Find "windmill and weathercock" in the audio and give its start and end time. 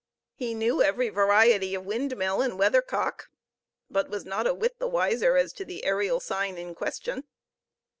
1.85-3.27